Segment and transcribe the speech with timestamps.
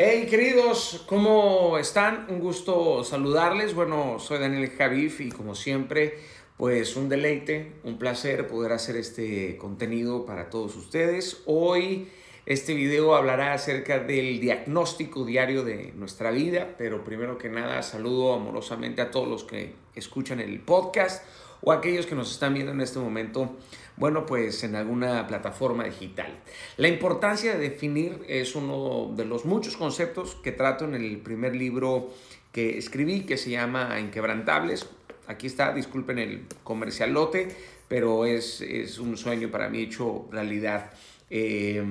[0.00, 2.26] Hey queridos, ¿cómo están?
[2.28, 3.74] Un gusto saludarles.
[3.74, 6.20] Bueno, soy Daniel Javif y como siempre,
[6.56, 11.42] pues un deleite, un placer poder hacer este contenido para todos ustedes.
[11.46, 12.06] Hoy
[12.46, 18.34] este video hablará acerca del diagnóstico diario de nuestra vida, pero primero que nada saludo
[18.34, 21.24] amorosamente a todos los que escuchan el podcast
[21.60, 23.56] o aquellos que nos están viendo en este momento,
[23.96, 26.38] bueno, pues en alguna plataforma digital.
[26.76, 31.56] La importancia de definir es uno de los muchos conceptos que trato en el primer
[31.56, 32.10] libro
[32.52, 34.88] que escribí, que se llama Inquebrantables.
[35.26, 37.48] Aquí está, disculpen el comercialote,
[37.88, 40.92] pero es, es un sueño para mí hecho realidad.
[41.28, 41.82] Eh,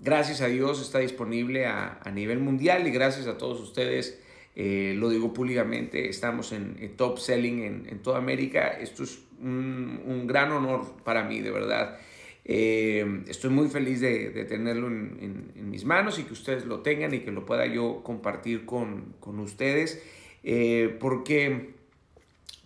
[0.00, 4.18] gracias a Dios está disponible a, a nivel mundial y gracias a todos ustedes
[4.58, 8.68] eh, lo digo públicamente, estamos en, top selling en, toda América.
[8.68, 11.98] Esto es un, gran honor para mí, de verdad.
[12.46, 17.20] Eh, estoy muy feliz de, tenerlo en, mis manos y que ustedes lo tengan y
[17.20, 20.02] que lo pueda yo compartir con, ustedes,
[20.42, 21.74] eh, porque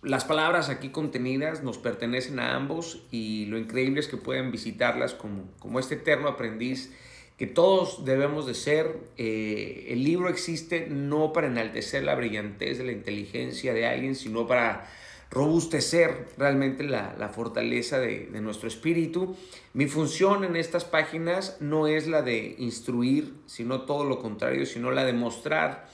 [0.01, 5.13] las palabras aquí contenidas nos pertenecen a ambos y lo increíble es que pueden visitarlas
[5.13, 6.95] como, como este eterno aprendiz
[7.41, 8.99] que todos debemos de ser.
[9.17, 14.45] Eh, el libro existe no para enaltecer la brillantez de la inteligencia de alguien, sino
[14.45, 14.87] para
[15.31, 19.35] robustecer realmente la, fortaleza de, nuestro espíritu.
[19.73, 24.91] Mi función en estas páginas no es la de instruir, sino todo lo contrario, sino
[24.91, 25.89] la de mostrar,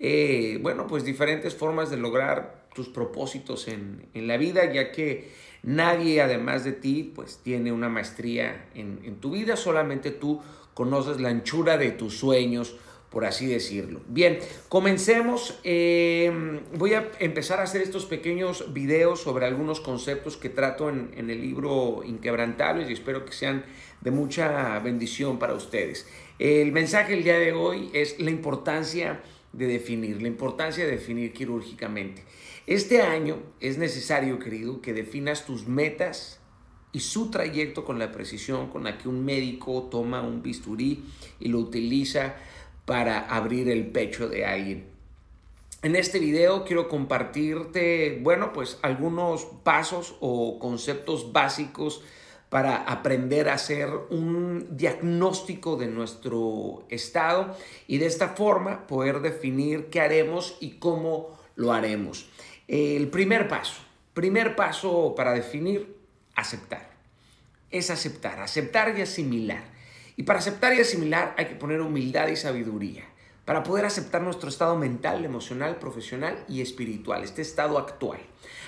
[0.00, 5.30] eh, bueno, pues diferentes formas de lograr tus propósitos en, la vida, ya que
[5.62, 10.40] nadie además de ti, pues tiene una maestría en, en tu vida, solamente tú
[10.78, 12.76] conoces la anchura de tus sueños,
[13.10, 14.00] por así decirlo.
[14.06, 15.58] Bien, comencemos.
[15.64, 21.10] Eh, voy a empezar a hacer estos pequeños videos sobre algunos conceptos que trato en,
[21.16, 23.64] el libro Inquebrantables y espero que sean
[24.02, 26.06] de mucha bendición para ustedes.
[26.38, 29.20] El mensaje del día de hoy es la importancia
[29.52, 32.22] de definir, la importancia de definir quirúrgicamente.
[32.68, 36.37] Este año es necesario, querido, que definas tus metas,
[36.92, 41.04] y su trayecto con la precisión con la que un médico toma un bisturí
[41.40, 42.36] y lo utiliza
[42.84, 44.86] para abrir el pecho de alguien.
[45.82, 52.02] En este video quiero compartirte, bueno, pues algunos pasos o conceptos básicos
[52.48, 57.54] para aprender a hacer un diagnóstico de nuestro estado
[57.86, 62.28] y de esta forma poder definir qué haremos y cómo lo haremos.
[62.66, 63.82] El primer paso,
[64.14, 65.97] primer paso para definir
[66.40, 66.90] aceptar.
[67.70, 69.62] Es aceptar, aceptar y asimilar.
[70.16, 73.04] Y para aceptar y asimilar hay que poner humildad y sabiduría.
[73.48, 78.18] Para poder aceptar nuestro estado mental, emocional, profesional y espiritual, este estado actual.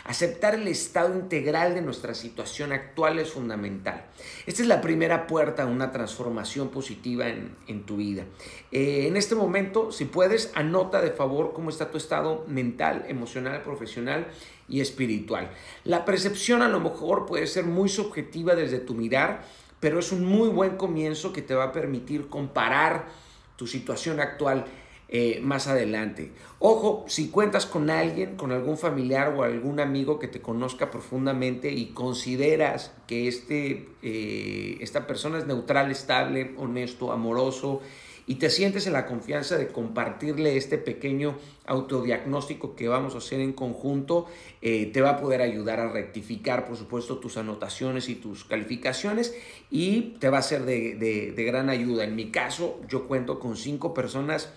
[0.04, 4.06] Aceptar el estado integral de nuestra situación actual es fundamental.
[4.46, 8.24] Esta es la primera puerta a una transformación positiva en, tu vida.
[8.72, 13.60] Eh, en este momento, si puedes, anota de favor cómo está tu estado mental, emocional,
[13.60, 14.28] profesional
[14.66, 15.50] y espiritual.
[15.84, 19.44] La percepción a lo mejor puede ser muy subjetiva desde tu mirar,
[19.78, 23.29] pero es un muy buen comienzo que te va a permitir comparar
[23.60, 24.64] tu situación actual
[25.10, 26.32] eh, más adelante.
[26.60, 31.70] Ojo, si cuentas con alguien, con algún familiar o algún amigo que te conozca profundamente
[31.70, 37.82] y consideras que este, eh, esta persona es neutral, estable, honesto, amoroso,
[38.30, 41.36] y te sientes en la confianza de compartirle este pequeño
[41.66, 44.26] autodiagnóstico que vamos a hacer en conjunto,
[44.62, 49.34] eh, te va a poder ayudar a rectificar, por supuesto, tus anotaciones y tus calificaciones
[49.68, 50.94] y te va a ser de,
[51.34, 52.04] de gran ayuda.
[52.04, 54.52] En mi caso, yo cuento con cinco personas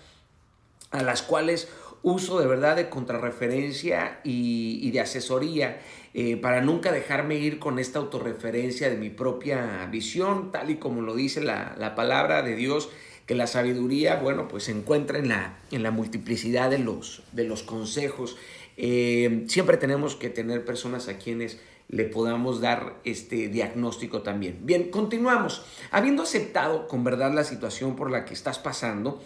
[0.92, 1.66] a las cuales
[2.04, 5.80] uso de verdad de contrarreferencia y, de asesoría
[6.12, 11.00] eh, para nunca dejarme ir con esta autorreferencia de mi propia visión, tal y como
[11.00, 12.90] lo dice la, palabra de Dios,
[13.26, 17.44] que la sabiduría, bueno, pues se encuentra en la, en la multiplicidad de los, de
[17.44, 18.36] los consejos.
[18.76, 21.58] Eh, siempre tenemos que tener personas a quienes
[21.88, 24.60] le podamos dar este diagnóstico también.
[24.62, 25.64] Bien, continuamos.
[25.90, 29.22] Habiendo aceptado con verdad la situación por la que estás pasando,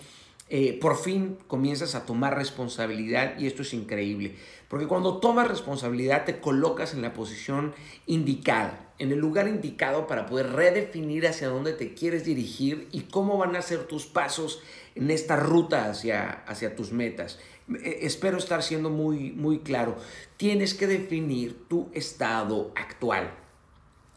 [0.51, 4.35] eh, por fin comienzas a tomar responsabilidad y esto es increíble,
[4.69, 7.75] porque cuando tomas responsabilidad te colocas en la posición
[8.07, 13.37] indicada, en el lugar indicado para poder redefinir hacia dónde te quieres dirigir y cómo
[13.37, 14.63] van a ser tus pasos
[14.95, 17.39] en esta ruta hacia, hacia tus metas.
[17.85, 19.97] Eh, espero estar siendo muy, muy claro.
[20.39, 23.35] Tienes que definir tu estado actual.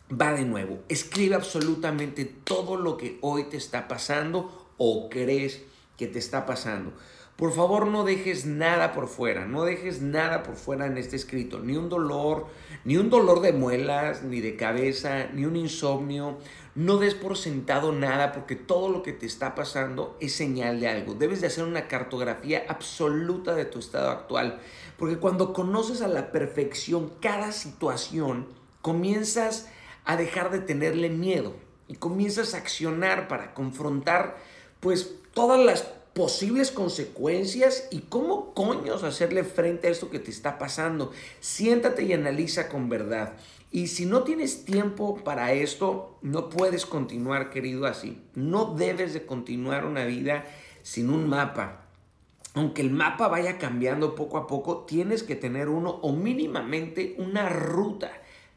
[0.10, 5.62] Va de nuevo, escribe absolutamente todo lo que hoy te está pasando o crees
[6.02, 6.94] que te está pasando.
[7.36, 11.60] Por favor, no dejes nada por fuera, no dejes nada por fuera en este escrito,
[11.60, 12.48] ni un dolor,
[12.86, 16.40] ni un dolor de muelas, ni de cabeza, ni un insomnio,
[16.74, 20.88] No des por sentado nada porque todo lo que te está pasando es señal de
[20.88, 21.14] algo.
[21.14, 24.60] Debes de hacer una cartografía absoluta de tu estado actual.
[24.98, 28.48] Porque cuando conoces a la perfección cada situación,
[28.82, 29.68] comienzas
[30.06, 31.54] a dejar de tenerle miedo
[31.88, 34.38] y comienzas a accionar para confrontar
[34.82, 35.84] pues todas las
[36.14, 41.12] posibles consecuencias y cómo coños hacerle frente a esto que te está pasando.
[41.40, 43.34] Siéntate y analiza con verdad.
[43.72, 48.22] Y si no tienes tiempo para esto, no puedes continuar, querido, así.
[48.36, 50.44] No debes de continuar una vida
[50.84, 51.86] sin un mapa.
[52.54, 57.48] Aunque el mapa vaya cambiando poco a poco, tienes que tener uno o mínimamente una
[57.48, 58.12] ruta.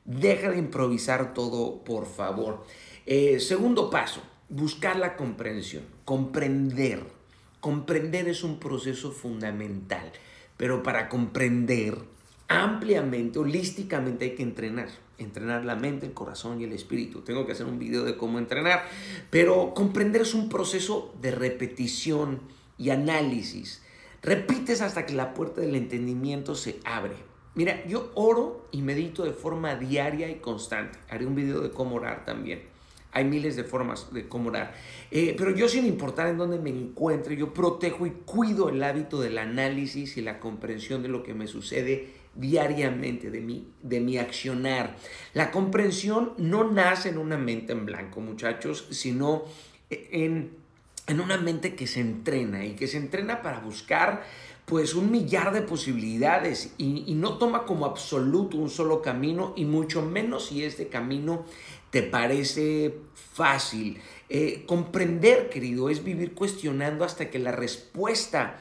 [0.05, 2.65] Deja de improvisar todo, por favor.
[3.07, 4.21] Eh, segundo paso,
[4.55, 7.03] buscar la comprensión, comprender.
[7.59, 10.13] Comprender es un proceso fundamental,
[10.57, 11.99] pero para comprender
[12.47, 14.89] ampliamente, holísticamente hay que entrenar.
[15.19, 17.23] Entrenar la mente, el corazón y el espíritu.
[17.23, 18.85] Tengo que hacer un video de cómo entrenar,
[19.31, 22.41] pero comprender es un proceso de repetición
[22.79, 23.83] y análisis.
[24.23, 27.17] Repites hasta que la puerta del entendimiento se abre.
[27.55, 30.99] Mira, yo oro y medito de forma diaria y constante.
[31.09, 32.74] Haré un video de cómo orar también.
[33.15, 34.75] Hay miles de formas de cómo orar.
[35.11, 39.21] Eh, pero yo sin importar en dónde me encuentre, yo protejo y cuido el hábito
[39.21, 44.19] del análisis y la comprensión de lo que me sucede diariamente, de mi, de mi
[44.19, 44.97] accionar.
[45.33, 49.45] La comprensión no nace en una mente en blanco, muchachos, sino
[49.89, 50.51] en,
[51.07, 54.25] en una mente que se entrena y que se entrena para buscar
[54.65, 59.67] pues un millar de posibilidades y, y, no toma como absoluto un solo camino y
[59.67, 61.45] mucho menos si este camino
[61.95, 64.01] te parece fácil.
[64.29, 68.57] Eh, comprender, querido, es vivir cuestionando hasta que la respuesta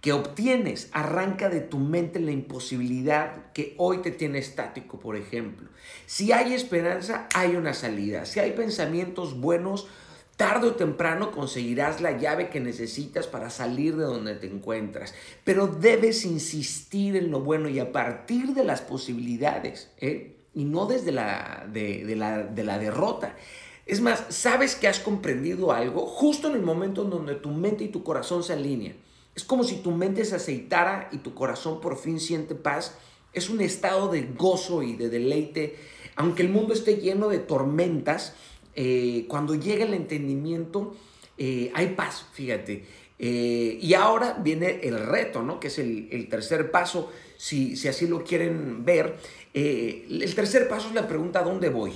[0.00, 5.68] que obtienes arranca de tu mente la imposibilidad que hoy te tiene estático, por ejemplo.
[6.06, 8.24] Si hay esperanza, hay una salida.
[8.24, 9.88] Si hay pensamientos buenos,
[10.36, 15.12] tarde o temprano conseguirás la llave que necesitas para salir de donde te encuentras.
[15.42, 19.90] Pero debes insistir en lo bueno y a partir de las posibilidades.
[19.98, 20.36] ¿eh?
[20.54, 23.36] Y no desde la, de, la, de la derrota.
[23.86, 27.84] Es más, sabes que has comprendido algo justo en el momento en donde tu mente
[27.84, 28.96] y tu corazón se alinean.
[29.34, 32.96] Es como si tu mente se aceitara y tu corazón por fin siente paz.
[33.32, 35.76] Es un estado de gozo y de deleite.
[36.16, 38.34] Aunque el mundo esté lleno de tormentas,
[38.74, 40.94] eh, cuando llega el entendimiento,
[41.38, 42.84] eh, hay paz, fíjate.
[43.22, 45.60] Eh, y ahora viene el reto, ¿no?
[45.60, 49.18] Que es el, tercer paso, si, si, así lo quieren ver.
[49.52, 51.92] Eh, el tercer paso es la pregunta ¿dónde voy?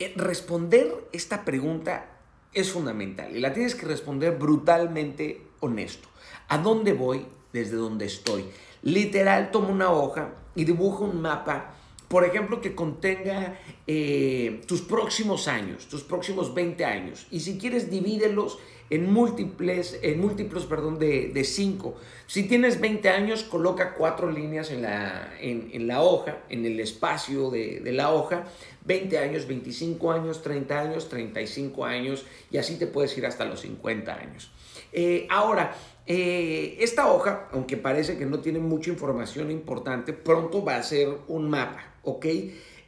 [0.00, 2.08] Eh, responder esta pregunta
[2.52, 6.08] es fundamental y la tienes que responder brutalmente honesto.
[6.48, 8.46] ¿A dónde voy desde donde estoy?
[8.82, 11.76] Literal, toma una hoja y dibuja un mapa,
[12.10, 17.28] por ejemplo, que contenga eh, tus próximos años, tus próximos 20 años.
[17.30, 18.58] Y si quieres, divídelos
[18.90, 21.94] en múltiples, en múltiplos, perdón, de 5.
[22.30, 27.50] Si tienes 20 años, coloca cuatro líneas en la, en, la hoja, en el espacio
[27.50, 28.44] de, la hoja.
[28.84, 33.62] 20 años, 25 años, 30 años, 35 años y así te puedes ir hasta los
[33.62, 34.52] 50 años.
[34.92, 35.76] Eh, ahora,
[36.06, 41.08] eh, esta hoja, aunque parece que no tiene mucha información importante, pronto va a ser
[41.26, 42.26] un mapa, ¿ok?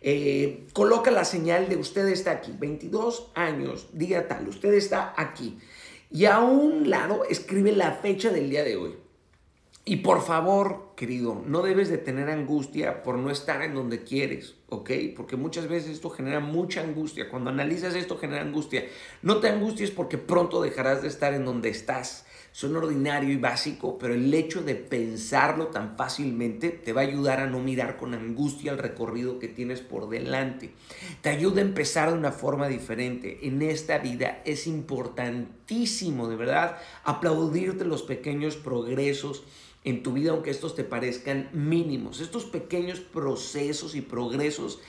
[0.04, 5.58] Eh, coloca la señal de usted está aquí, 22 años, día tal, usted está aquí.
[6.10, 8.96] Y a un lado escribe la fecha del día de hoy.
[9.84, 14.54] Y por favor, querido, no debes de tener angustia por no estar en donde quieres,
[14.68, 14.90] ¿ok?
[15.16, 17.28] Porque muchas veces esto genera mucha angustia.
[17.28, 18.84] Cuando analizas esto genera angustia.
[19.22, 22.26] No te angusties porque pronto dejarás de estar en donde estás.
[22.52, 27.40] Son ordinario y básico, pero el hecho de pensarlo tan fácilmente te va a ayudar
[27.40, 30.72] a no mirar con angustia el recorrido que tienes por delante.
[31.22, 33.40] Te ayuda a empezar de una forma diferente.
[33.42, 39.44] En esta vida es importantísimo, de verdad, aplaudirte los pequeños progresos
[39.84, 42.20] en tu vida, aunque estos te parezcan mínimos.
[42.20, 44.80] Estos pequeños procesos y progresos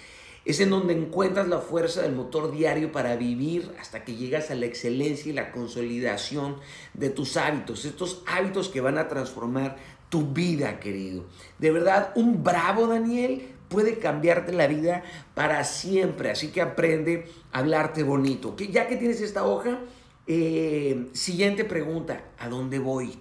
[0.45, 4.55] es en donde encuentras la fuerza del motor diario para vivir hasta que llegas a
[4.55, 6.57] la excelencia y la consolidación
[6.93, 7.85] de tus hábitos.
[7.85, 9.77] Estos hábitos que van a transformar
[10.09, 11.23] tu vida, querido.
[11.59, 16.29] De verdad, un bravo Daniel puede cambiarte la vida para siempre.
[16.29, 18.55] Así que aprende a hablarte bonito.
[18.57, 19.79] Que ya que tienes esta hoja,
[20.27, 23.17] eh, siguiente pregunta, ¿a dónde voy?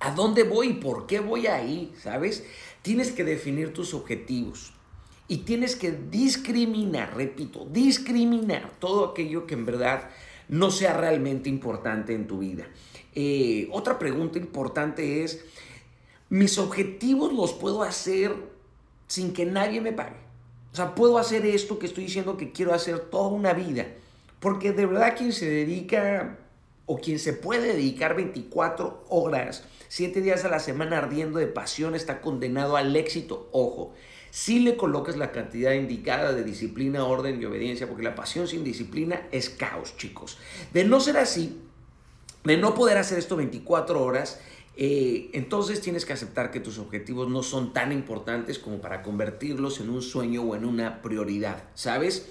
[0.00, 1.92] ¿A dónde voy y por qué voy ahí?
[2.02, 2.42] ¿Sabes?
[2.80, 4.72] Tienes que definir tus objetivos
[5.30, 10.10] y tienes que discriminar, repito, discriminar todo aquello que en verdad
[10.48, 12.66] no sea realmente importante en tu vida.
[13.14, 15.44] Eh, otra pregunta importante es,
[16.30, 18.34] ¿mis objetivos los puedo hacer
[19.06, 20.16] sin que nadie me pague?
[20.72, 23.86] O sea, puedo hacer esto que estoy diciendo que quiero hacer toda una vida.
[24.40, 26.38] Porque de verdad quien se dedica
[26.86, 31.94] o quien se puede dedicar 24 horas, 7 días a la semana ardiendo de pasión
[31.94, 33.48] está condenado al éxito.
[33.52, 33.94] Ojo,
[34.30, 38.64] si le colocas la cantidad indicada de disciplina, orden y obediencia, porque la pasión sin
[38.64, 40.38] disciplina es caos, chicos.
[40.72, 41.60] De no ser así,
[42.44, 44.40] de no poder hacer esto 24 horas,
[44.76, 49.80] eh, entonces tienes que aceptar que tus objetivos no son tan importantes como para convertirlos
[49.80, 52.28] en un sueño o en una prioridad, ¿sabes?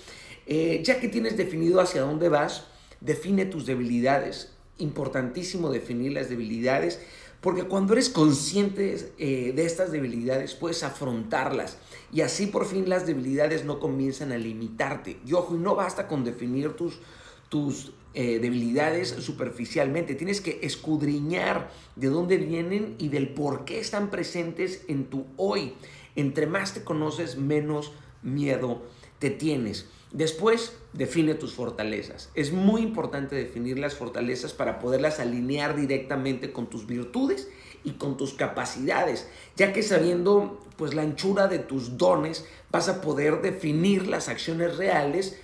[0.48, 2.66] Eh, ya que tienes definido hacia dónde vas,
[3.02, 4.54] define tus debilidades.
[4.80, 7.02] Importantísimo definir las debilidades,
[7.42, 11.78] porque cuando eres consciente eh, de estas debilidades puedes afrontarlas
[12.12, 15.20] y así por fin las debilidades no comienzan a limitarte.
[15.26, 17.00] Y ojo, y no basta con definir tus,
[17.48, 20.16] tus eh, debilidades superficialmente.
[20.16, 25.74] Tienes que escudriñar de dónde vienen y del por qué están presentes en tu hoy.
[26.16, 28.82] Entre más te conoces, menos miedo
[29.20, 29.86] te tienes.
[30.12, 32.30] Después, define tus fortalezas.
[32.34, 37.48] Es muy importante definir las fortalezas para poderlas alinear directamente con tus virtudes
[37.84, 43.02] y con tus capacidades, ya que sabiendo pues la anchura de tus dones vas a
[43.02, 45.40] poder definir las acciones reales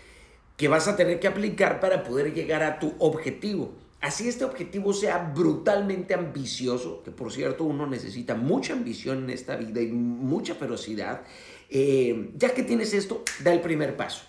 [0.58, 3.72] que vas a tener que aplicar para poder llegar a tu objetivo.
[4.02, 9.56] Así este objetivo sea brutalmente ambicioso, que por cierto uno necesita mucha ambición en esta
[9.56, 11.22] vida y mucha ferocidad,
[11.70, 14.24] eh, ya que tienes esto, da el primer paso.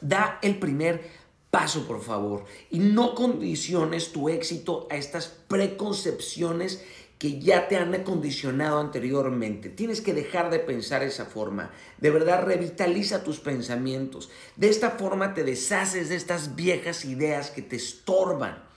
[0.00, 1.02] Da el primer
[1.50, 6.82] paso, por favor, y no condiciones tu éxito a estas preconcepciones
[7.22, 9.68] que ya te han acondicionado anteriormente.
[9.68, 11.70] Tienes que dejar de pensar esa forma.
[11.98, 14.30] De verdad, revitaliza tus pensamientos.
[14.56, 18.71] De esta forma te deshaces de estas viejas ideas que te estorban.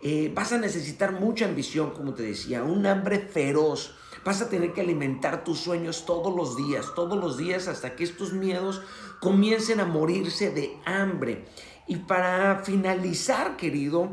[0.00, 3.94] Eh, vas a necesitar mucha ambición, como te decía, un hambre feroz.
[4.24, 8.04] Vas a tener que alimentar tus sueños todos los días, todos los días hasta que
[8.04, 8.82] estos miedos
[9.20, 11.46] comiencen a morirse de hambre.
[11.86, 14.10] Y para finalizar, querido,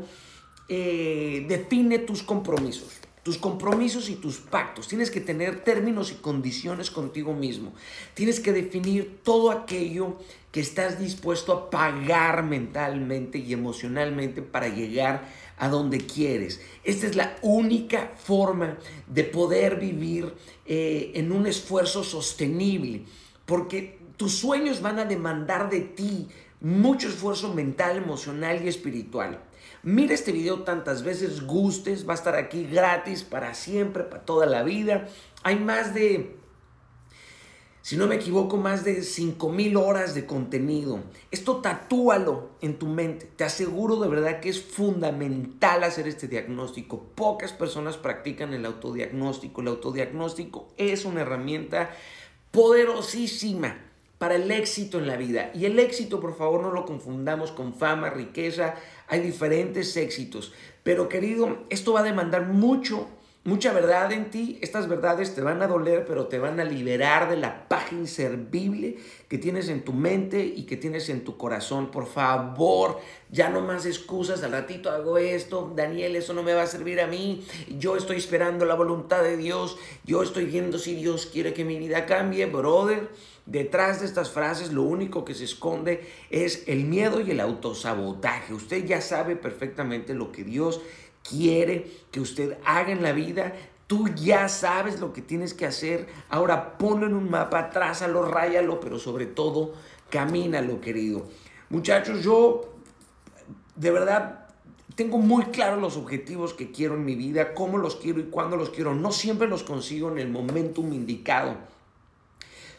[0.68, 4.86] eh, define tus compromisos tus compromisos y tus pactos.
[4.86, 7.72] Tienes que tener términos y condiciones contigo mismo.
[8.14, 10.18] Tienes que definir todo aquello
[10.52, 15.26] que estás dispuesto a pagar mentalmente y emocionalmente para llegar
[15.58, 16.60] a donde quieres.
[16.84, 18.78] Esta es la única forma
[19.08, 20.32] de poder vivir
[20.64, 23.06] eh, en un esfuerzo sostenible,
[23.44, 26.28] porque tus sueños van a demandar de ti
[26.60, 29.40] mucho esfuerzo mental, emocional y espiritual.
[29.86, 34.44] Mira este video tantas veces gustes, va a estar aquí gratis para siempre, para toda
[34.44, 35.06] la vida.
[35.44, 36.34] Hay más de,
[37.82, 41.04] si no me equivoco, más de 5000 horas de contenido.
[41.30, 43.30] Esto tatúalo en tu mente.
[43.36, 47.04] Te aseguro de verdad que es fundamental hacer este diagnóstico.
[47.14, 49.60] Pocas personas practican el autodiagnóstico.
[49.60, 51.90] El autodiagnóstico es una herramienta
[52.50, 53.85] poderosísima
[54.18, 55.50] para el éxito en la vida.
[55.54, 58.74] Y el éxito, por favor, no lo confundamos con fama, riqueza.
[59.08, 60.52] Hay diferentes éxitos.
[60.82, 63.08] Pero querido, esto va a demandar mucho,
[63.44, 64.58] mucha verdad en ti.
[64.62, 68.96] Estas verdades te van a doler, pero te van a liberar de la paja inservible
[69.28, 71.90] que tienes en tu mente y que tienes en tu corazón.
[71.90, 74.42] Por favor, ya no más excusas.
[74.42, 75.72] Al ratito hago esto.
[75.76, 77.44] Daniel, eso no me va a servir a mí.
[77.78, 79.76] Yo estoy esperando la voluntad de Dios.
[80.04, 83.10] Yo estoy viendo si Dios quiere que mi vida cambie, brother.
[83.46, 88.52] Detrás de estas frases lo único que se esconde es el miedo y el autosabotaje.
[88.52, 90.80] Usted ya sabe perfectamente lo que Dios
[91.22, 93.54] quiere que usted haga en la vida.
[93.86, 96.08] Tú ya sabes lo que tienes que hacer.
[96.28, 99.74] Ahora ponlo en un mapa, trázalo, ráyalo, pero sobre todo
[100.10, 101.28] camínalo, querido.
[101.70, 102.74] Muchachos, yo
[103.76, 104.48] de verdad
[104.96, 108.56] tengo muy claros los objetivos que quiero en mi vida, cómo los quiero y cuándo
[108.56, 108.92] los quiero.
[108.92, 111.75] No siempre los consigo en el momentum indicado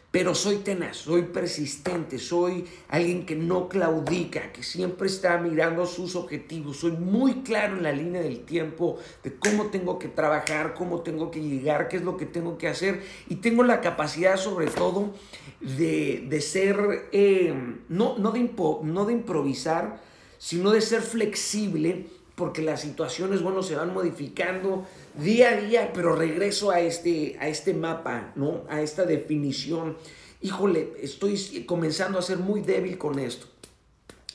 [0.10, 6.16] pero soy tenaz, soy persistente, soy alguien que no claudica, que siempre está mirando sus
[6.16, 6.78] objetivos.
[6.78, 11.30] Soy muy claro en la línea del tiempo de cómo tengo que trabajar, cómo tengo
[11.30, 13.04] que llegar, qué es lo que tengo que hacer.
[13.28, 15.14] Y tengo la capacidad sobre todo
[15.60, 17.54] de, ser, eh,
[17.90, 18.50] no, no, de
[18.84, 20.02] no de improvisar,
[20.38, 26.16] sino de ser flexible porque las situaciones, bueno, se van modificando día a día, pero
[26.16, 28.62] regreso a este, a este mapa, ¿no?
[28.70, 29.98] A esta definición.
[30.44, 33.48] Híjole, estoy comenzando a ser muy débil con esto.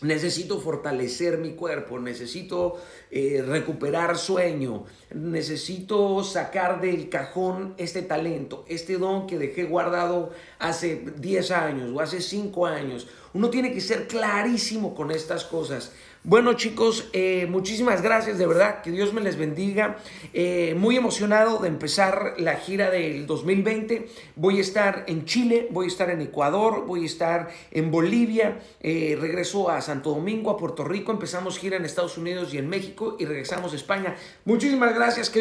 [0.00, 2.74] Necesito fortalecer mi cuerpo, necesito
[3.12, 11.04] eh, recuperar sueño, necesito sacar del cajón este talento, este don que dejé guardado hace
[11.18, 15.92] 10 años o hace 5 años Uno tiene que ser clarísimo con estas cosas.
[16.24, 19.96] Bueno chicos, eh, muchísimas gracias, de verdad, que Dios me les bendiga.
[20.32, 24.06] Eh, muy emocionado de empezar la gira del 2020.
[24.36, 28.60] Voy a estar en Chile, voy a estar en Ecuador, voy a estar en Bolivia,
[28.80, 32.68] eh, regreso a Santo Domingo, a Puerto Rico, empezamos gira en Estados Unidos y en
[32.68, 34.14] México y regresamos a España.
[34.44, 35.28] Muchísimas gracias.
[35.28, 35.40] Que